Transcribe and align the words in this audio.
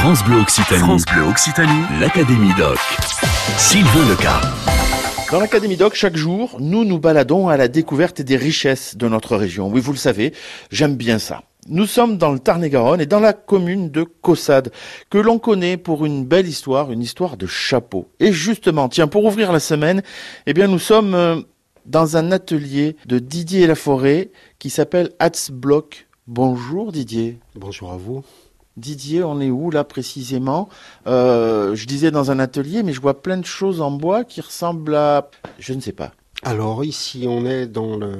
France 0.00 0.24
Bleu 0.24 0.38
Occitanie. 0.40 0.80
France 0.80 1.04
Bleu 1.04 1.22
Occitanie. 1.24 2.00
L'Académie 2.00 2.54
Doc. 2.56 2.78
Sylvain 3.58 4.08
Leca. 4.08 4.40
Dans 5.30 5.40
l'Académie 5.40 5.76
Doc, 5.76 5.94
chaque 5.94 6.16
jour, 6.16 6.56
nous 6.58 6.86
nous 6.86 6.98
baladons 6.98 7.50
à 7.50 7.58
la 7.58 7.68
découverte 7.68 8.22
des 8.22 8.38
richesses 8.38 8.96
de 8.96 9.08
notre 9.08 9.36
région. 9.36 9.68
Oui, 9.68 9.82
vous 9.82 9.92
le 9.92 9.98
savez, 9.98 10.32
j'aime 10.70 10.96
bien 10.96 11.18
ça. 11.18 11.42
Nous 11.68 11.84
sommes 11.84 12.16
dans 12.16 12.32
le 12.32 12.38
Tarn-et-Garonne 12.38 13.02
et 13.02 13.06
dans 13.06 13.20
la 13.20 13.34
commune 13.34 13.90
de 13.90 14.02
Caussade, 14.04 14.72
que 15.10 15.18
l'on 15.18 15.38
connaît 15.38 15.76
pour 15.76 16.06
une 16.06 16.24
belle 16.24 16.48
histoire, 16.48 16.90
une 16.90 17.02
histoire 17.02 17.36
de 17.36 17.46
chapeau. 17.46 18.08
Et 18.20 18.32
justement, 18.32 18.88
tiens, 18.88 19.06
pour 19.06 19.26
ouvrir 19.26 19.52
la 19.52 19.60
semaine, 19.60 20.02
eh 20.46 20.54
bien, 20.54 20.66
nous 20.66 20.78
sommes 20.78 21.14
euh, 21.14 21.42
dans 21.84 22.16
un 22.16 22.32
atelier 22.32 22.96
de 23.04 23.18
Didier 23.18 23.66
Laforêt 23.66 24.30
qui 24.58 24.70
s'appelle 24.70 25.10
Block. 25.52 26.06
Bonjour 26.26 26.90
Didier. 26.90 27.38
Bonjour 27.54 27.92
à 27.92 27.98
vous. 27.98 28.24
Didier, 28.80 29.22
on 29.22 29.40
est 29.40 29.50
où 29.50 29.70
là 29.70 29.84
précisément 29.84 30.68
euh, 31.06 31.74
Je 31.74 31.86
disais 31.86 32.10
dans 32.10 32.30
un 32.30 32.38
atelier, 32.38 32.82
mais 32.82 32.92
je 32.92 33.00
vois 33.00 33.22
plein 33.22 33.36
de 33.36 33.46
choses 33.46 33.80
en 33.80 33.90
bois 33.90 34.24
qui 34.24 34.40
ressemblent 34.40 34.94
à... 34.94 35.30
Je 35.58 35.72
ne 35.72 35.80
sais 35.80 35.92
pas. 35.92 36.12
Alors 36.42 36.84
ici, 36.84 37.26
on 37.28 37.44
est 37.44 37.66
dans 37.66 37.96
le 37.96 38.12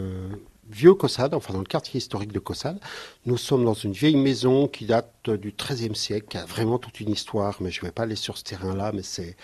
vieux 0.71 0.95
Cossade, 0.95 1.35
enfin 1.35 1.53
dans 1.53 1.61
le 1.61 1.65
quartier 1.65 1.99
historique 1.99 2.33
de 2.33 2.39
Cossade. 2.39 2.79
Nous 3.27 3.37
sommes 3.37 3.65
dans 3.65 3.75
une 3.75 3.93
vieille 3.93 4.17
maison 4.17 4.69
qui 4.69 4.85
date 4.85 5.31
du 5.31 5.53
XIIIe 5.53 5.97
siècle, 5.97 6.27
qui 6.29 6.37
a 6.37 6.45
vraiment 6.45 6.79
toute 6.79 7.01
une 7.01 7.11
histoire, 7.11 7.57
mais 7.61 7.71
je 7.71 7.81
ne 7.81 7.87
vais 7.87 7.93
pas 7.93 8.05
aller 8.05 8.17
sur 8.17 8.39
ce 8.39 8.45
terrain-là, 8.45 8.93
mais 8.95 9.03
c'est, 9.03 9.37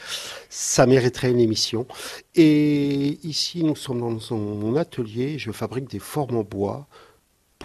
ça 0.48 0.87
mériterait 0.87 1.30
une 1.30 1.41
émission. 1.41 1.87
Et 2.35 3.19
ici, 3.27 3.65
nous 3.65 3.77
sommes 3.77 4.01
dans 4.01 4.37
mon 4.37 4.77
atelier, 4.77 5.38
je 5.38 5.51
fabrique 5.52 5.91
des 5.91 5.98
formes 5.98 6.37
en 6.37 6.45
bois 6.45 6.87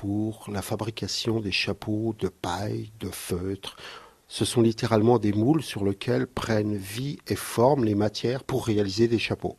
pour 0.01 0.45
la 0.51 0.63
fabrication 0.63 1.39
des 1.39 1.51
chapeaux 1.51 2.15
de 2.17 2.27
paille, 2.27 2.89
de 2.99 3.09
feutre. 3.09 3.75
Ce 4.27 4.45
sont 4.45 4.63
littéralement 4.63 5.19
des 5.19 5.31
moules 5.31 5.61
sur 5.61 5.85
lesquels 5.85 6.25
prennent 6.25 6.75
vie 6.75 7.19
et 7.27 7.35
forme 7.35 7.85
les 7.85 7.93
matières 7.93 8.43
pour 8.43 8.65
réaliser 8.65 9.07
des 9.07 9.19
chapeaux. 9.19 9.57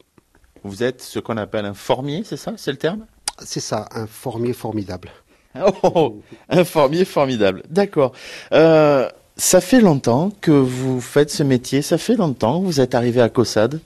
Vous 0.64 0.82
êtes 0.82 1.00
ce 1.00 1.20
qu'on 1.20 1.36
appelle 1.36 1.64
un 1.64 1.74
formier, 1.74 2.24
c'est 2.24 2.36
ça 2.36 2.54
C'est 2.56 2.72
le 2.72 2.76
terme? 2.76 3.06
C'est 3.38 3.60
ça, 3.60 3.88
un 3.92 4.08
formier 4.08 4.52
formidable. 4.52 5.10
Oh, 5.84 6.20
un 6.48 6.64
formier 6.64 7.04
formidable, 7.04 7.62
d'accord. 7.68 8.12
Euh, 8.52 9.08
ça 9.36 9.60
fait 9.60 9.80
longtemps 9.80 10.32
que 10.40 10.50
vous 10.50 11.00
faites 11.00 11.30
ce 11.30 11.44
métier, 11.44 11.82
ça 11.82 11.98
fait 11.98 12.16
longtemps 12.16 12.60
que 12.60 12.66
vous 12.66 12.80
êtes 12.80 12.96
arrivé 12.96 13.20
à 13.20 13.28
Cossade? 13.28 13.80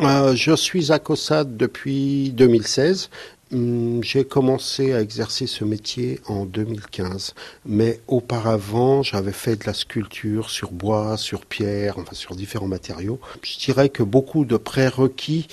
Euh, 0.00 0.34
je 0.34 0.56
suis 0.56 0.90
à 0.90 0.98
Cossade 0.98 1.56
depuis 1.56 2.30
2016. 2.30 3.10
Hum, 3.54 4.02
j'ai 4.02 4.24
commencé 4.24 4.92
à 4.94 5.00
exercer 5.00 5.46
ce 5.46 5.64
métier 5.64 6.20
en 6.26 6.44
2015, 6.44 7.34
mais 7.64 8.00
auparavant 8.08 9.04
j'avais 9.04 9.32
fait 9.32 9.54
de 9.54 9.64
la 9.64 9.74
sculpture 9.74 10.50
sur 10.50 10.72
bois, 10.72 11.16
sur 11.16 11.46
pierre, 11.46 11.98
enfin 11.98 12.14
sur 12.14 12.34
différents 12.34 12.66
matériaux. 12.66 13.20
Je 13.42 13.58
dirais 13.58 13.90
que 13.90 14.02
beaucoup 14.02 14.44
de 14.44 14.56
prérequis 14.56 15.46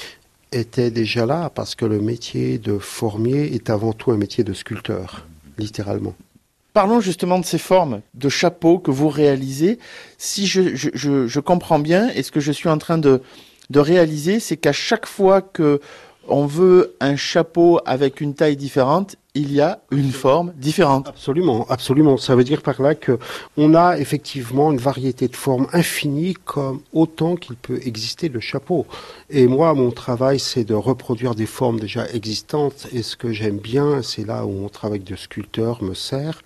étaient 0.51 0.89
déjà 0.89 1.27
là 1.27 1.51
parce 1.53 1.75
que 1.75 1.85
le 1.85 2.01
métier 2.01 2.57
de 2.57 2.79
formier 2.79 3.53
est 3.53 3.69
avant 3.69 3.93
tout 3.93 4.11
un 4.11 4.17
métier 4.17 4.43
de 4.43 4.53
sculpteur, 4.53 5.27
littéralement. 5.59 6.15
Parlons 6.73 7.01
justement 7.01 7.37
de 7.37 7.45
ces 7.45 7.59
formes 7.59 8.01
de 8.15 8.29
chapeaux 8.29 8.79
que 8.79 8.89
vous 8.89 9.09
réalisez. 9.09 9.77
Si 10.17 10.47
je, 10.47 11.39
comprends 11.39 11.79
bien, 11.79 12.09
et 12.15 12.23
ce 12.23 12.31
que 12.31 12.39
je 12.39 12.51
suis 12.51 12.69
en 12.69 12.79
train 12.79 12.97
de 12.97 13.21
réaliser, 13.75 14.39
c'est 14.39 14.57
qu'à 14.57 14.73
chaque 14.73 15.05
fois 15.05 15.41
que 15.41 15.79
on 16.31 16.45
veut 16.45 16.95
un 16.99 17.15
chapeau 17.15 17.79
avec 17.85 18.21
une 18.21 18.33
taille 18.33 18.55
différente, 18.55 19.17
il 19.33 19.53
y 19.53 19.61
a 19.61 19.81
une 19.91 20.11
forme 20.11 20.53
différente. 20.57 21.07
Absolument, 21.07 21.65
absolument. 21.69 22.17
Ça 22.17 22.35
veut 22.35 22.43
dire 22.43 22.61
par 22.61 22.81
là 22.81 22.95
que 22.95 23.17
on 23.57 23.75
a 23.75 23.97
effectivement 23.97 24.71
une 24.71 24.77
variété 24.77 25.27
de 25.27 25.35
formes 25.35 25.67
infinie 25.71 26.33
comme 26.45 26.81
autant 26.93 27.35
qu'il 27.35 27.55
peut 27.55 27.79
exister 27.85 28.29
de 28.29 28.39
chapeaux. 28.39 28.85
Et 29.29 29.47
moi, 29.47 29.73
mon 29.73 29.91
travail, 29.91 30.39
c'est 30.39 30.63
de 30.63 30.73
reproduire 30.73 31.35
des 31.35 31.45
formes 31.45 31.79
déjà 31.79 32.09
existantes. 32.09 32.87
Et 32.93 33.03
ce 33.03 33.15
que 33.15 33.31
j'aime 33.31 33.57
bien, 33.57 34.01
c'est 34.01 34.25
là 34.25 34.45
où 34.45 34.51
mon 34.51 34.69
travail 34.69 34.99
de 34.99 35.15
sculpteur 35.15 35.81
me 35.83 35.93
sert, 35.93 36.41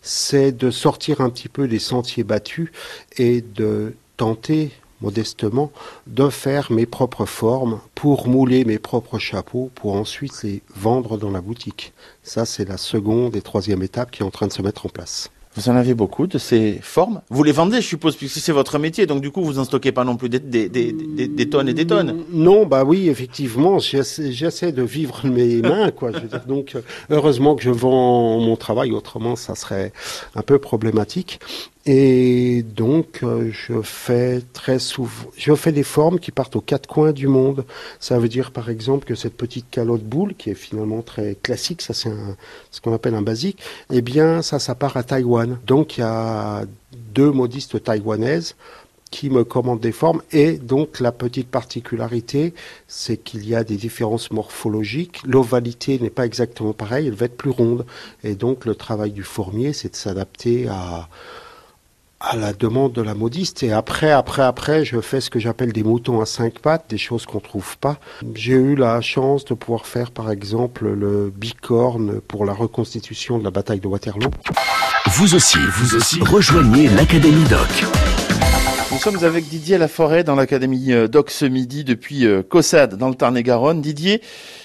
c'est 0.00 0.52
de 0.52 0.70
sortir 0.70 1.20
un 1.20 1.30
petit 1.30 1.48
peu 1.48 1.68
des 1.68 1.78
sentiers 1.78 2.24
battus 2.24 2.70
et 3.18 3.42
de 3.42 3.94
tenter 4.16 4.70
modestement, 5.00 5.70
de 6.06 6.28
faire 6.28 6.70
mes 6.72 6.86
propres 6.86 7.26
formes 7.26 7.80
pour 7.94 8.28
mouler 8.28 8.64
mes 8.64 8.78
propres 8.78 9.18
chapeaux 9.18 9.70
pour 9.74 9.94
ensuite 9.94 10.42
les 10.42 10.62
vendre 10.74 11.18
dans 11.18 11.30
la 11.30 11.40
boutique. 11.40 11.92
Ça, 12.22 12.44
c'est 12.44 12.68
la 12.68 12.76
seconde 12.76 13.36
et 13.36 13.42
troisième 13.42 13.82
étape 13.82 14.10
qui 14.10 14.22
est 14.22 14.26
en 14.26 14.30
train 14.30 14.46
de 14.46 14.52
se 14.52 14.62
mettre 14.62 14.86
en 14.86 14.88
place. 14.88 15.30
Vous 15.56 15.68
en 15.68 15.74
avez 15.74 15.94
beaucoup 15.94 16.28
de 16.28 16.38
ces 16.38 16.78
formes 16.80 17.22
Vous 17.28 17.42
les 17.42 17.50
vendez, 17.50 17.80
je 17.80 17.86
suppose, 17.86 18.14
puisque 18.14 18.38
c'est 18.38 18.52
votre 18.52 18.78
métier, 18.78 19.06
donc 19.06 19.20
du 19.20 19.32
coup, 19.32 19.42
vous 19.42 19.58
en 19.58 19.64
stockez 19.64 19.90
pas 19.90 20.04
non 20.04 20.16
plus 20.16 20.28
des, 20.28 20.38
des, 20.38 21.50
tonnes 21.50 21.68
et 21.68 21.74
des 21.74 21.88
tonnes 21.88 22.22
Non, 22.32 22.66
bah 22.66 22.84
oui, 22.84 23.08
effectivement, 23.08 23.80
j'essaie 23.80 24.70
de 24.70 24.82
vivre 24.82 25.20
mes 25.26 25.60
mains, 25.60 25.90
quoi. 25.90 26.12
donc, 26.46 26.76
heureusement 27.10 27.56
que 27.56 27.64
je 27.64 27.70
vends 27.70 28.38
mon 28.38 28.54
travail, 28.54 28.92
autrement, 28.92 29.34
ça 29.34 29.56
serait 29.56 29.92
un 30.36 30.42
peu 30.42 30.60
problématique. 30.60 31.40
Et 31.86 32.62
donc, 32.62 33.20
euh, 33.22 33.50
je 33.52 33.80
fais 33.80 34.42
très 34.52 34.78
souvent, 34.78 35.30
je 35.36 35.54
fais 35.54 35.72
des 35.72 35.82
formes 35.82 36.18
qui 36.18 36.30
partent 36.30 36.54
aux 36.56 36.60
quatre 36.60 36.86
coins 36.86 37.12
du 37.12 37.26
monde. 37.26 37.64
Ça 38.00 38.18
veut 38.18 38.28
dire, 38.28 38.50
par 38.50 38.68
exemple, 38.68 39.06
que 39.06 39.14
cette 39.14 39.36
petite 39.36 39.70
calotte 39.70 40.04
boule, 40.04 40.34
qui 40.34 40.50
est 40.50 40.54
finalement 40.54 41.00
très 41.00 41.36
classique, 41.42 41.80
ça 41.80 41.94
c'est 41.94 42.10
ce 42.70 42.80
qu'on 42.82 42.92
appelle 42.92 43.14
un 43.14 43.22
basique, 43.22 43.58
eh 43.90 44.02
bien, 44.02 44.42
ça, 44.42 44.58
ça 44.58 44.74
part 44.74 44.98
à 44.98 45.04
Taïwan. 45.04 45.58
Donc, 45.66 45.96
il 45.96 46.00
y 46.00 46.04
a 46.04 46.64
deux 47.14 47.30
modistes 47.30 47.82
taïwanaises 47.82 48.56
qui 49.10 49.30
me 49.30 49.42
commandent 49.42 49.80
des 49.80 49.92
formes. 49.92 50.22
Et 50.32 50.58
donc, 50.58 51.00
la 51.00 51.12
petite 51.12 51.48
particularité, 51.48 52.54
c'est 52.88 53.16
qu'il 53.16 53.48
y 53.48 53.54
a 53.54 53.64
des 53.64 53.76
différences 53.76 54.30
morphologiques. 54.30 55.22
L'ovalité 55.24 55.98
n'est 55.98 56.10
pas 56.10 56.26
exactement 56.26 56.74
pareille, 56.74 57.08
elle 57.08 57.14
va 57.14 57.26
être 57.26 57.36
plus 57.38 57.50
ronde. 57.50 57.86
Et 58.22 58.34
donc, 58.34 58.66
le 58.66 58.74
travail 58.74 59.12
du 59.12 59.24
formier, 59.24 59.72
c'est 59.72 59.92
de 59.92 59.96
s'adapter 59.96 60.68
à, 60.68 61.08
à 62.20 62.36
la 62.36 62.52
demande 62.52 62.92
de 62.92 63.02
la 63.02 63.14
modiste. 63.14 63.62
Et 63.62 63.72
après, 63.72 64.10
après, 64.10 64.42
après, 64.42 64.84
je 64.84 65.00
fais 65.00 65.20
ce 65.20 65.30
que 65.30 65.38
j'appelle 65.38 65.72
des 65.72 65.82
moutons 65.82 66.20
à 66.20 66.26
cinq 66.26 66.58
pattes, 66.58 66.84
des 66.88 66.98
choses 66.98 67.26
qu'on 67.26 67.40
trouve 67.40 67.78
pas. 67.78 67.98
J'ai 68.34 68.52
eu 68.54 68.74
la 68.76 69.00
chance 69.00 69.44
de 69.46 69.54
pouvoir 69.54 69.86
faire, 69.86 70.10
par 70.10 70.30
exemple, 70.30 70.88
le 70.88 71.32
bicorne 71.34 72.20
pour 72.20 72.44
la 72.44 72.52
reconstitution 72.52 73.38
de 73.38 73.44
la 73.44 73.50
bataille 73.50 73.80
de 73.80 73.86
Waterloo. 73.86 74.30
Vous 75.06 75.34
aussi, 75.34 75.58
vous 75.72 75.96
aussi, 75.96 76.20
rejoignez 76.22 76.88
l'Académie 76.88 77.44
Doc. 77.48 77.99
Nous 79.00 79.12
sommes 79.12 79.24
avec 79.24 79.48
Didier 79.48 79.78
Laforêt 79.78 80.24
dans 80.24 80.34
l'Académie 80.34 80.92
euh, 80.92 81.08
Doc 81.08 81.32
midi 81.40 81.84
depuis 81.84 82.26
euh, 82.26 82.42
Cossade 82.42 82.96
dans 82.96 83.08
le 83.08 83.14
Tarn-et-Garonne. 83.14 83.80
Didier 83.80 84.20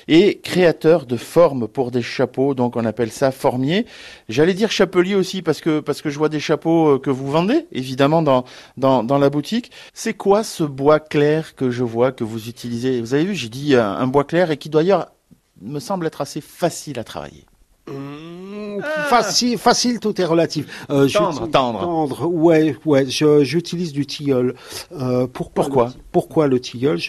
est 0.09 0.41
créateur 0.43 1.05
de 1.05 1.15
formes 1.15 1.69
pour 1.69 1.89
des 1.89 2.01
chapeaux, 2.01 2.53
donc 2.53 2.75
on 2.75 2.83
appelle 2.83 3.13
ça 3.13 3.31
formier. 3.31 3.85
J'allais 4.27 4.53
dire 4.53 4.71
chapelier 4.71 5.15
aussi 5.15 5.41
parce 5.41 5.61
que 5.61 5.81
je 5.87 6.17
vois 6.17 6.27
des 6.27 6.41
chapeaux 6.41 6.95
euh, 6.95 6.99
que 6.99 7.09
vous 7.09 7.31
vendez 7.31 7.65
évidemment 7.71 8.21
dans 8.21 9.17
la 9.17 9.29
boutique. 9.29 9.71
C'est 9.93 10.15
quoi 10.15 10.43
ce 10.43 10.65
bois 10.65 10.99
clair 10.99 11.55
que 11.55 11.71
je 11.71 11.85
vois 11.85 12.11
que 12.11 12.25
vous 12.25 12.49
utilisez? 12.49 12.99
Vous 12.99 13.13
avez 13.13 13.23
vu, 13.23 13.35
j'ai 13.35 13.47
dit 13.47 13.73
un, 13.77 14.07
bois 14.07 14.25
clair 14.25 14.51
et 14.51 14.57
qui 14.57 14.67
d'ailleurs 14.67 15.13
me 15.61 15.79
semble 15.79 16.05
être 16.07 16.19
assez 16.19 16.41
facile 16.41 16.99
à 16.99 17.05
travailler. 17.05 17.45
Mmh, 17.87 18.81
facile, 19.09 19.57
facile, 19.59 19.99
tout 19.99 20.19
est 20.19 20.25
relatif. 20.25 20.85
Euh, 20.89 21.07
tendre, 21.07 21.47
tendre. 21.49 21.79
tendre. 21.81 22.27
Ouais, 22.27 22.75
ouais. 22.85 23.05
J'utilise 23.07 23.93
du 23.93 24.05
tilleul. 24.05 24.55
Euh, 24.91 25.27
pourquoi 25.27 25.93
Pourquoi 26.11 26.47
le 26.47 26.59
tilleul? 26.59 26.99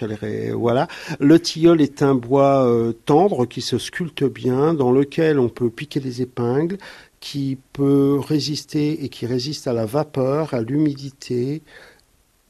Voilà. 0.55 0.87
Le 1.19 1.41
tilleul 1.41 1.81
est 1.81 2.03
un 2.03 2.15
bois 2.15 2.67
euh, 2.67 2.93
tendre 2.93 3.47
qui 3.47 3.63
se 3.63 3.79
sculpte 3.79 4.25
bien, 4.25 4.75
dans 4.75 4.93
lequel 4.93 5.39
on 5.39 5.49
peut 5.49 5.71
piquer 5.71 6.01
des 6.01 6.21
épingles, 6.21 6.77
qui 7.21 7.57
peut 7.73 8.19
résister 8.19 9.05
et 9.05 9.09
qui 9.09 9.25
résiste 9.27 9.67
à 9.67 9.73
la 9.73 9.87
vapeur, 9.87 10.53
à 10.53 10.61
l'humidité, 10.61 11.63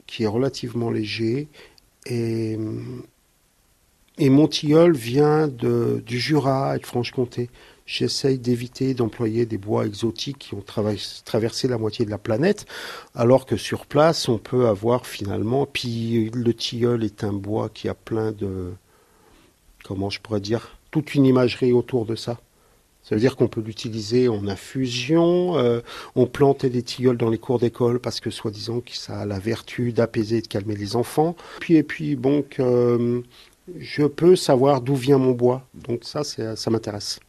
qui 0.05 0.23
est 0.23 0.27
relativement 0.27 0.91
léger 0.91 1.47
et 2.05 2.57
et 4.17 4.29
mon 4.29 4.47
tilleul 4.47 4.93
vient 4.93 5.47
du 5.47 6.19
Jura 6.19 6.75
et 6.75 6.79
de 6.79 6.85
Franche-Comté 6.85 7.49
j'essaye 7.87 8.37
d'éviter 8.37 8.93
d'employer 8.93 9.47
des 9.47 9.57
bois 9.57 9.85
exotiques 9.85 10.37
qui 10.37 10.53
ont 10.53 10.63
traversé 11.25 11.67
la 11.67 11.77
moitié 11.79 12.05
de 12.05 12.11
la 12.11 12.17
planète, 12.19 12.65
alors 13.15 13.47
que 13.47 13.57
sur 13.57 13.87
place, 13.87 14.29
on 14.29 14.37
peut 14.37 14.67
avoir 14.67 15.07
finalement, 15.07 15.65
puis 15.65 16.29
le 16.31 16.53
tilleul 16.53 17.03
est 17.03 17.23
un 17.23 17.33
bois 17.33 17.69
qui 17.73 17.89
a 17.89 17.95
plein 17.95 18.33
de, 18.33 18.73
comment 19.83 20.09
je 20.09 20.19
pourrais 20.19 20.41
dire, 20.41 20.77
toute 20.91 21.15
une 21.15 21.25
imagerie 21.25 21.71
autour 21.71 22.05
de 22.05 22.15
ça. 22.15 22.39
Ça 23.03 23.15
veut 23.15 23.21
dire 23.21 23.37
qu'on 23.37 23.47
peut 23.47 23.61
l'utiliser 23.61 24.27
en 24.27 24.49
infusion. 24.49 25.57
Euh, 25.57 25.79
on 26.15 26.25
plantait 26.25 26.69
des 26.69 26.83
tilleuls 26.83 27.15
dans 27.15 27.29
les 27.29 27.37
cours 27.37 27.57
d'école 27.57 28.01
parce 28.01 28.19
que 28.19 28.29
soi-disant 28.29 28.81
ça 28.91 29.21
a 29.21 29.25
la 29.25 29.39
vertu 29.39 29.93
d'apaiser 29.93 30.39
et 30.39 30.41
de 30.41 30.47
calmer 30.47 30.75
les 30.75 30.97
enfants. 30.97 31.37
Puis 31.61 31.77
et 31.77 31.83
puis 31.83 32.17
bon, 32.17 32.43
je 33.77 34.03
peux 34.03 34.35
savoir 34.35 34.81
d'où 34.81 34.95
vient 34.95 35.17
mon 35.17 35.31
bois. 35.31 35.63
Donc 35.73 36.03
ça, 36.03 36.23
ça 36.23 36.69
m'intéresse. 36.69 37.19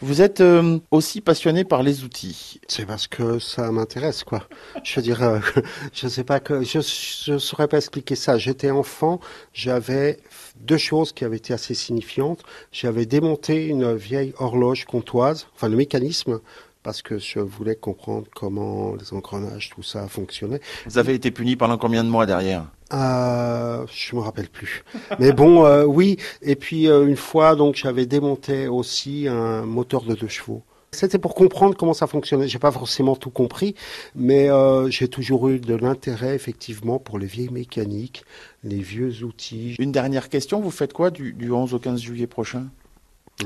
Vous 0.00 0.20
êtes 0.20 0.42
euh, 0.42 0.78
aussi 0.90 1.20
passionné 1.20 1.64
par 1.64 1.82
les 1.82 2.04
outils. 2.04 2.60
C'est 2.68 2.84
parce 2.84 3.06
que 3.06 3.38
ça 3.38 3.72
m'intéresse, 3.72 4.24
quoi. 4.24 4.46
Je 4.84 4.96
veux 4.96 5.02
dire, 5.02 5.22
euh, 5.22 5.38
je 5.94 6.06
sais 6.08 6.24
pas 6.24 6.38
que 6.38 6.62
je 6.62 6.80
je 6.80 7.38
saurais 7.38 7.68
pas 7.68 7.78
expliquer 7.78 8.14
ça. 8.14 8.36
J'étais 8.36 8.70
enfant, 8.70 9.20
j'avais 9.54 10.18
deux 10.60 10.76
choses 10.76 11.12
qui 11.12 11.24
avaient 11.24 11.38
été 11.38 11.54
assez 11.54 11.74
signifiantes. 11.74 12.42
J'avais 12.72 13.06
démonté 13.06 13.66
une 13.66 13.94
vieille 13.94 14.34
horloge 14.38 14.84
comptoise, 14.84 15.46
enfin 15.54 15.68
le 15.68 15.76
mécanisme 15.76 16.40
parce 16.86 17.02
que 17.02 17.18
je 17.18 17.40
voulais 17.40 17.74
comprendre 17.74 18.28
comment 18.32 18.94
les 18.94 19.12
engrenages, 19.12 19.70
tout 19.70 19.82
ça 19.82 20.06
fonctionnait. 20.06 20.60
Vous 20.86 20.98
avez 20.98 21.14
été 21.14 21.32
puni 21.32 21.56
pendant 21.56 21.78
combien 21.78 22.04
de 22.04 22.08
mois 22.08 22.26
derrière? 22.26 22.66
Euh, 22.92 23.84
Je 23.92 24.14
me 24.14 24.20
rappelle 24.20 24.48
plus. 24.48 24.84
Mais 25.18 25.32
bon, 25.32 25.66
euh, 25.66 25.82
oui. 25.82 26.16
Et 26.42 26.54
puis 26.54 26.86
euh, 26.86 27.08
une 27.08 27.16
fois, 27.16 27.56
donc 27.56 27.74
j'avais 27.74 28.06
démonté 28.06 28.68
aussi 28.68 29.26
un 29.26 29.62
moteur 29.62 30.02
de 30.02 30.14
deux 30.14 30.28
chevaux. 30.28 30.62
C'était 30.92 31.18
pour 31.18 31.34
comprendre 31.34 31.74
comment 31.76 31.92
ça 31.92 32.06
fonctionnait. 32.06 32.46
J'ai 32.46 32.60
pas 32.60 32.70
forcément 32.70 33.16
tout 33.16 33.30
compris, 33.30 33.74
mais 34.14 34.48
euh, 34.48 34.88
j'ai 34.88 35.08
toujours 35.08 35.48
eu 35.48 35.58
de 35.58 35.74
l'intérêt 35.74 36.36
effectivement 36.36 37.00
pour 37.00 37.18
les 37.18 37.26
vieilles 37.26 37.50
mécaniques, 37.50 38.24
les 38.62 38.78
vieux 38.78 39.24
outils. 39.24 39.74
Une 39.80 39.90
dernière 39.90 40.28
question, 40.28 40.60
vous 40.60 40.70
faites 40.70 40.92
quoi 40.92 41.10
du, 41.10 41.32
du 41.32 41.50
11 41.50 41.74
au 41.74 41.80
15 41.80 42.00
juillet 42.00 42.28
prochain? 42.28 42.68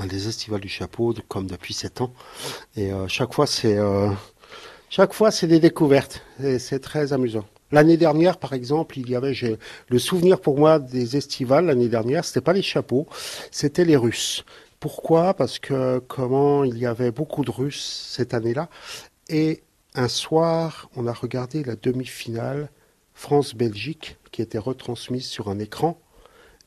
Les 0.09 0.29
estivales 0.29 0.61
du 0.61 0.69
chapeau, 0.69 1.15
comme 1.29 1.47
depuis 1.47 1.75
sept 1.75 2.01
ans. 2.01 2.13
Et 2.77 2.93
euh, 2.93 3.09
chaque 3.09 3.35
fois, 3.35 3.47
c'est 3.47 3.77
euh, 3.77 4.11
chaque 4.89 5.13
fois, 5.13 5.31
c'est 5.31 5.47
des 5.47 5.61
découvertes. 5.61 6.23
C'est 6.59 6.81
très 6.81 7.13
amusant. 7.13 7.45
L'année 7.73 7.97
dernière, 7.97 8.39
par 8.39 8.53
exemple, 8.53 8.99
il 8.99 9.09
y 9.09 9.15
avait 9.15 9.35
le 9.89 9.99
souvenir 9.99 10.41
pour 10.41 10.59
moi 10.59 10.81
des 10.81 11.17
estivales 11.17 11.67
l'année 11.67 11.89
dernière. 11.89 12.25
C'était 12.25 12.41
pas 12.41 12.53
les 12.53 12.63
chapeaux, 12.63 13.07
c'était 13.53 13.85
les 13.85 13.97
Russes. 13.97 14.45
Pourquoi? 14.81 15.35
Parce 15.35 15.59
que 15.59 15.99
comment 16.01 16.65
il 16.65 16.79
y 16.79 16.87
avait 16.87 17.13
beaucoup 17.13 17.45
de 17.45 17.51
Russes 17.51 18.09
cette 18.11 18.35
année-là. 18.35 18.69
Et 19.29 19.63
un 19.95 20.09
soir, 20.09 20.91
on 20.97 21.07
a 21.07 21.13
regardé 21.13 21.63
la 21.63 21.77
demi-finale 21.77 22.71
France-Belgique 23.15 24.17
qui 24.33 24.43
était 24.43 24.59
retransmise 24.59 25.27
sur 25.27 25.49
un 25.49 25.59
écran. 25.59 26.01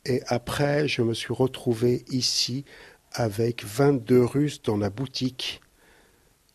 Et 0.05 0.21
après, 0.27 0.87
je 0.87 1.01
me 1.01 1.13
suis 1.13 1.33
retrouvé 1.33 2.05
ici 2.09 2.65
avec 3.13 3.63
22 3.65 4.23
Russes 4.23 4.61
dans 4.61 4.77
la 4.77 4.89
boutique 4.89 5.61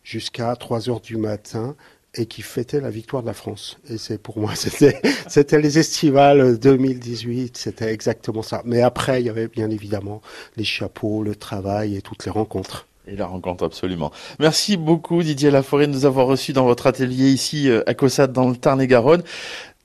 jusqu'à 0.03 0.55
3 0.55 0.89
heures 0.89 1.01
du 1.01 1.17
matin 1.17 1.75
et 2.15 2.25
qui 2.25 2.41
fêtaient 2.41 2.81
la 2.81 2.89
victoire 2.89 3.21
de 3.21 3.27
la 3.27 3.33
France. 3.33 3.77
Et 3.89 3.97
c'est 3.97 4.17
pour 4.17 4.39
moi, 4.39 4.53
c'était, 4.55 5.01
c'était 5.27 5.61
les 5.61 5.77
estivales 5.77 6.57
2018, 6.57 7.57
c'était 7.57 7.93
exactement 7.93 8.41
ça. 8.41 8.61
Mais 8.65 8.81
après, 8.81 9.21
il 9.21 9.25
y 9.25 9.29
avait 9.29 9.47
bien 9.47 9.69
évidemment 9.69 10.21
les 10.57 10.63
chapeaux, 10.63 11.23
le 11.23 11.35
travail 11.35 11.95
et 11.95 12.01
toutes 12.01 12.25
les 12.25 12.31
rencontres. 12.31 12.87
Et 13.07 13.15
la 13.15 13.25
rencontre, 13.25 13.63
absolument. 13.63 14.11
Merci 14.39 14.77
beaucoup 14.77 15.23
Didier 15.23 15.49
Laforêt 15.49 15.87
de 15.87 15.91
nous 15.91 16.05
avoir 16.05 16.27
reçus 16.27 16.53
dans 16.53 16.65
votre 16.65 16.85
atelier 16.85 17.29
ici 17.29 17.67
euh, 17.69 17.81
à 17.87 17.95
Cossade 17.95 18.33
dans 18.33 18.47
le 18.47 18.55
Tarn-et-Garonne. 18.55 19.23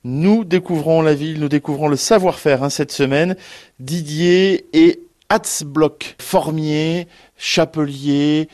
Nous 0.06 0.44
découvrons 0.44 1.00
la 1.00 1.14
ville, 1.14 1.40
nous 1.40 1.48
découvrons 1.48 1.88
le 1.88 1.96
savoir-faire 1.96 2.62
hein, 2.62 2.68
cette 2.68 2.92
semaine. 2.92 3.36
Didier 3.80 4.66
et 4.74 5.00
Hatzblock, 5.30 6.16
formier, 6.20 7.08
chapelier 7.36 8.48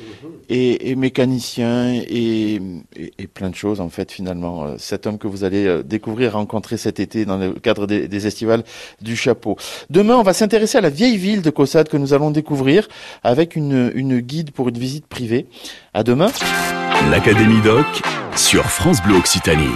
et, 0.49 0.91
et 0.91 0.97
mécanicien 0.97 1.93
et, 1.95 2.61
et- 2.97 3.13
et 3.19 3.27
plein 3.27 3.51
de 3.51 3.55
choses 3.55 3.81
en 3.81 3.89
fait 3.91 4.11
finalement. 4.13 4.65
Euh, 4.65 4.75
Cet 4.79 5.07
homme 5.07 5.19
que 5.19 5.27
vous 5.27 5.45
allez 5.45 5.67
euh, 5.67 5.83
découvrir, 5.83 6.33
rencontrer 6.35 6.77
cet 6.77 7.01
été 7.01 7.25
dans 7.25 7.37
le 7.37 7.53
cadre 7.55 7.87
des, 7.87 8.09
des 8.09 8.27
estivales 8.27 8.63
du 9.03 9.17
chapeau. 9.17 9.57
Demain, 9.91 10.17
on 10.17 10.23
va 10.23 10.33
s'intéresser 10.33 10.79
à 10.79 10.81
la 10.81 10.91
vieille 10.91 11.17
ville 11.19 11.43
de 11.43 11.51
Cossade 11.51 11.89
que 11.89 11.97
nous 11.97 12.15
allons 12.15 12.31
découvrir 12.31 12.89
avec 13.23 13.57
une, 13.57 13.91
une 13.95 14.21
guide 14.21 14.53
pour 14.53 14.69
une 14.69 14.79
visite 14.79 15.07
privée. 15.07 15.47
À 15.93 16.03
demain. 16.03 16.31
L'Académie 17.11 17.61
Doc 17.63 17.87
sur 18.37 18.65
France 18.65 19.03
Bleu 19.03 19.17
Occitanie. 19.17 19.69